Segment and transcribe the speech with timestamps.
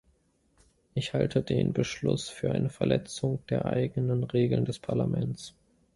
[0.95, 5.53] Ich halte den Beschluss für eine Verletzung der eigenen Regeln des Parlaments.